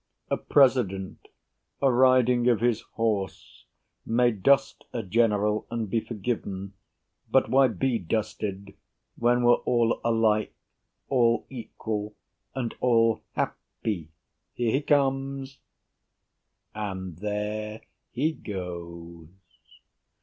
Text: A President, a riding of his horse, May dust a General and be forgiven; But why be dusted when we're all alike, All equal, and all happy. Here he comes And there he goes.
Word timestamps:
A 0.31 0.37
President, 0.37 1.27
a 1.79 1.91
riding 1.93 2.47
of 2.49 2.59
his 2.59 2.81
horse, 2.95 3.65
May 4.03 4.31
dust 4.31 4.83
a 4.91 5.03
General 5.03 5.67
and 5.69 5.91
be 5.91 5.99
forgiven; 5.99 6.73
But 7.29 7.49
why 7.51 7.67
be 7.67 7.99
dusted 7.99 8.73
when 9.15 9.43
we're 9.43 9.57
all 9.61 10.01
alike, 10.03 10.55
All 11.07 11.45
equal, 11.51 12.15
and 12.55 12.73
all 12.79 13.21
happy. 13.33 14.09
Here 14.55 14.71
he 14.71 14.81
comes 14.81 15.59
And 16.73 17.17
there 17.17 17.81
he 18.09 18.31
goes. 18.33 19.27